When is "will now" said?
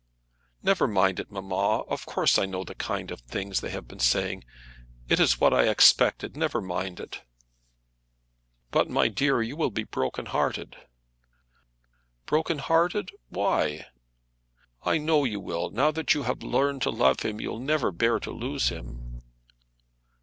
15.39-15.91